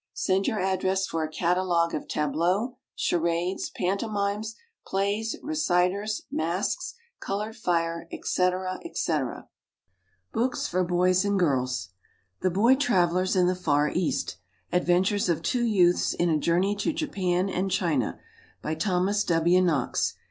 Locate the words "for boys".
10.67-11.23